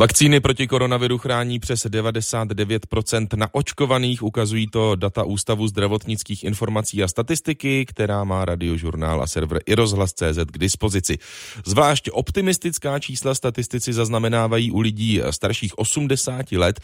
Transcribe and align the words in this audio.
Vakcíny 0.00 0.40
proti 0.40 0.66
koronaviru 0.66 1.18
chrání 1.18 1.58
přes 1.60 1.86
99% 1.86 3.26
naočkovaných, 3.36 4.22
ukazují 4.22 4.66
to 4.66 4.96
data 4.96 5.24
Ústavu 5.24 5.68
zdravotnických 5.68 6.44
informací 6.44 7.02
a 7.02 7.08
statistiky, 7.08 7.86
která 7.86 8.24
má 8.24 8.44
radiožurnál 8.44 9.22
a 9.22 9.26
server 9.26 9.60
i 9.66 9.74
rozhlas.cz 9.74 10.38
k 10.52 10.58
dispozici. 10.58 11.18
Zvlášť 11.66 12.10
optimistická 12.12 12.98
čísla 12.98 13.34
statistici 13.34 13.92
zaznamenávají 13.92 14.70
u 14.70 14.80
lidí 14.80 15.20
starších 15.30 15.78
80 15.78 16.52
let. 16.52 16.80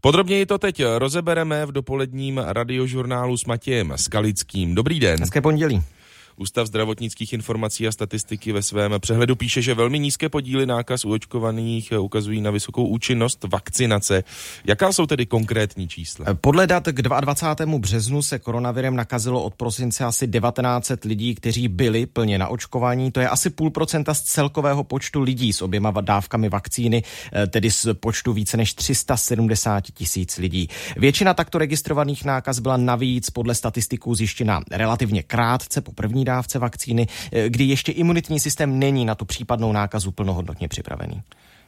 Podrobněji 0.00 0.46
to 0.46 0.58
teď 0.58 0.82
rozebereme 0.98 1.66
v 1.66 1.72
dopoledním 1.72 2.38
radiožurnálu 2.38 3.36
s 3.36 3.44
Matějem 3.44 3.92
Skalickým. 3.96 4.74
Dobrý 4.74 5.00
den. 5.00 5.20
Hezké 5.20 5.40
pondělí. 5.40 5.82
Ústav 6.36 6.66
zdravotnických 6.66 7.32
informací 7.32 7.88
a 7.88 7.92
statistiky 7.92 8.52
ve 8.52 8.62
svém 8.62 8.92
přehledu 8.98 9.36
píše, 9.36 9.62
že 9.62 9.74
velmi 9.74 9.98
nízké 9.98 10.28
podíly 10.28 10.66
nákaz 10.66 11.04
u 11.04 11.12
očkovaných 11.12 11.92
ukazují 12.00 12.40
na 12.40 12.50
vysokou 12.50 12.86
účinnost 12.86 13.44
vakcinace. 13.52 14.24
Jaká 14.64 14.92
jsou 14.92 15.06
tedy 15.06 15.26
konkrétní 15.26 15.88
čísla? 15.88 16.26
Podle 16.34 16.66
dat 16.66 16.84
k 16.86 17.02
22. 17.02 17.78
březnu 17.78 18.22
se 18.22 18.38
koronavirem 18.38 18.96
nakazilo 18.96 19.42
od 19.42 19.54
prosince 19.54 20.04
asi 20.04 20.28
1900 20.28 21.04
lidí, 21.04 21.34
kteří 21.34 21.68
byli 21.68 22.06
plně 22.06 22.38
na 22.38 22.48
očkování. 22.48 23.12
To 23.12 23.20
je 23.20 23.28
asi 23.28 23.50
půl 23.50 23.70
procenta 23.70 24.14
z 24.14 24.22
celkového 24.22 24.84
počtu 24.84 25.20
lidí 25.20 25.52
s 25.52 25.62
oběma 25.62 25.90
dávkami 26.00 26.48
vakcíny, 26.48 27.02
eh, 27.32 27.46
tedy 27.46 27.70
z 27.70 27.86
počtu 27.94 28.32
více 28.32 28.56
než 28.56 28.74
370 28.74 29.84
tisíc 29.94 30.38
lidí. 30.38 30.68
Většina 30.96 31.34
takto 31.34 31.58
registrovaných 31.58 32.24
nákaz 32.24 32.58
byla 32.58 32.76
navíc 32.76 33.30
podle 33.30 33.54
statistiků 33.54 34.14
zjištěna 34.14 34.60
relativně 34.70 35.22
krátce 35.22 35.80
po 35.80 35.92
první 35.92 36.23
dávce 36.24 36.58
vakcíny, 36.58 37.06
eh, 37.32 37.48
kdy 37.48 37.64
ještě 37.64 37.92
imunitní 37.92 38.40
systém 38.40 38.78
není 38.78 39.04
na 39.04 39.14
tu 39.14 39.24
případnou 39.24 39.72
nákazu 39.72 40.12
plnohodnotně 40.12 40.68
připravený. 40.68 41.22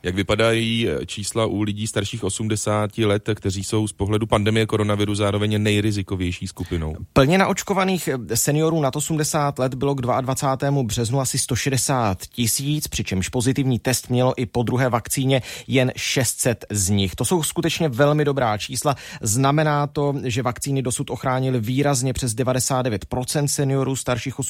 Jak 0.06 0.14
vypadají 0.14 0.88
eh, 0.88 1.06
čísla 1.06 1.46
u 1.46 1.62
lidí 1.62 1.86
starších 1.86 2.24
80 2.24 2.98
let, 2.98 3.30
kteří 3.34 3.64
jsou 3.64 3.88
z 3.88 3.92
pohledu 3.92 4.26
pandemie 4.26 4.66
koronaviru 4.66 5.14
zároveň 5.14 5.62
nejrizikovější 5.62 6.46
skupinou? 6.46 6.96
Plně 7.12 7.38
naočkovaných 7.38 8.08
eh, 8.08 8.36
seniorů 8.36 8.80
nad 8.80 8.96
80 8.96 9.58
let 9.58 9.74
bylo 9.74 9.94
k 9.94 10.00
22. 10.00 10.82
březnu 10.82 11.20
asi 11.20 11.38
160 11.38 12.26
tisíc, 12.26 12.88
přičemž 12.88 13.28
pozitivní 13.28 13.78
test 13.78 14.10
mělo 14.10 14.40
i 14.40 14.46
po 14.46 14.62
druhé 14.62 14.88
vakcíně 14.88 15.42
jen 15.66 15.92
600 15.96 16.64
z 16.70 16.90
nich. 16.90 17.14
To 17.14 17.24
jsou 17.24 17.42
skutečně 17.42 17.88
velmi 17.88 18.24
dobrá 18.24 18.58
čísla. 18.58 18.94
Znamená 19.20 19.86
to, 19.86 20.14
že 20.24 20.42
vakcíny 20.42 20.82
dosud 20.82 21.10
ochránily 21.10 21.60
výrazně 21.60 22.12
přes 22.12 22.34
99% 22.34 23.46
seniorů 23.46 23.96
starších 23.96 24.38
80 24.38 24.45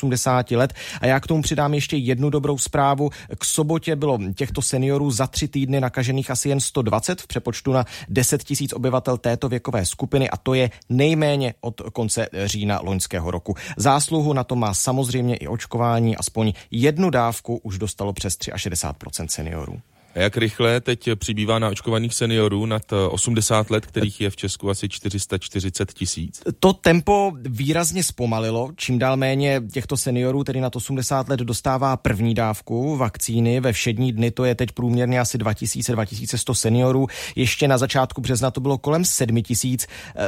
let. 0.57 0.75
A 1.01 1.07
já 1.07 1.21
k 1.21 1.27
tomu 1.27 1.43
přidám 1.43 1.75
ještě 1.75 1.97
jednu 1.97 2.31
dobrou 2.31 2.59
zprávu. 2.59 3.11
K 3.39 3.45
sobotě 3.45 3.97
bylo 3.97 4.19
těchto 4.35 4.63
seniorů 4.63 5.11
za 5.11 5.27
tři 5.27 5.49
týdny 5.49 5.81
nakažených 5.81 6.31
asi 6.31 6.49
jen 6.49 6.61
120 6.61 7.21
v 7.21 7.27
přepočtu 7.27 7.73
na 7.73 7.85
10 8.09 8.45
tisíc 8.45 8.73
obyvatel 8.73 9.19
této 9.19 9.49
věkové 9.49 9.87
skupiny 9.87 10.31
a 10.31 10.37
to 10.37 10.55
je 10.55 10.71
nejméně 10.89 11.55
od 11.61 11.81
konce 11.93 12.29
října 12.45 12.81
loňského 12.83 13.31
roku. 13.31 13.55
Zásluhu 13.77 14.33
na 14.33 14.45
to 14.45 14.57
má 14.57 14.75
samozřejmě 14.75 15.37
i 15.37 15.47
očkování, 15.47 16.17
aspoň 16.17 16.53
jednu 16.71 17.11
dávku 17.11 17.61
už 17.63 17.79
dostalo 17.79 18.13
přes 18.13 18.39
63% 18.39 19.27
seniorů. 19.27 19.81
A 20.17 20.21
jak 20.21 20.37
rychle 20.37 20.81
teď 20.81 21.09
přibývá 21.17 21.59
na 21.59 21.69
očkovaných 21.69 22.15
seniorů 22.15 22.67
nad 22.67 22.83
80 23.11 23.71
let, 23.71 23.87
kterých 23.87 24.21
je 24.21 24.31
v 24.31 24.37
Česku 24.37 24.71
asi 24.71 24.89
440 24.89 25.93
tisíc? 25.93 26.43
To 26.61 26.73
tempo 26.73 27.33
výrazně 27.43 28.03
zpomalilo. 28.03 28.71
Čím 28.77 28.99
dál 28.99 29.17
méně 29.17 29.63
těchto 29.73 29.97
seniorů, 29.97 30.45
tedy 30.45 30.61
nad 30.61 30.77
80 30.77 31.29
let, 31.29 31.41
dostává 31.41 31.97
první 31.97 32.35
dávku 32.35 32.97
vakcíny. 32.97 33.61
Ve 33.61 33.73
všední 33.73 34.13
dny 34.13 34.31
to 34.31 34.45
je 34.45 34.55
teď 34.55 34.73
průměrně 34.73 35.21
asi 35.21 35.39
2000-2100 35.39 36.55
seniorů. 36.55 37.07
Ještě 37.37 37.69
na 37.69 37.79
začátku 37.79 38.21
března 38.21 38.51
to 38.51 38.61
bylo 38.61 38.79
kolem 38.79 39.05
7000. 39.05 39.87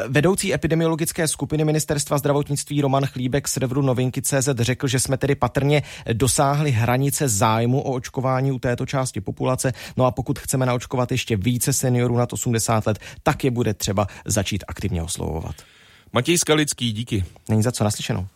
Vedoucí 0.09 0.55
epidemiologické 0.55 1.29
skupiny 1.29 1.65
ministerstva 1.65 2.19
zdravotnictví 2.19 2.81
Roman 2.81 3.07
Chlíbek 3.07 3.49
z 3.49 3.53
serveru 3.53 3.83
Novinky 3.83 4.23
CZ 4.23 4.49
řekl, 4.61 4.87
že 4.87 5.01
jsme 5.01 5.17
tedy 5.17 5.35
patrně 5.35 5.83
dosáhli 6.13 6.71
hranice 6.71 7.29
zájmu 7.29 7.81
o 7.81 7.93
očkování 7.93 8.53
u 8.53 8.59
této 8.59 8.87
části 8.87 9.21
populace. 9.21 9.73
No 9.97 10.05
a 10.05 10.11
pokud 10.11 10.39
chceme 10.39 10.67
naočkovat 10.67 11.13
ještě 11.13 11.37
více 11.37 11.73
seniorů 11.73 12.17
nad 12.17 12.33
80 12.33 12.87
let, 12.87 12.99
tak 13.23 13.45
je 13.45 13.51
bude 13.51 13.75
třeba 13.75 14.07
začít 14.25 14.65
aktivně 14.69 15.03
oslovovat. 15.03 15.55
Matěj 16.13 16.39
Skalický, 16.39 16.93
díky. 16.93 17.25
Není 17.49 17.63
za 17.63 17.73
co 17.73 17.85
naslyšenou. 17.85 18.27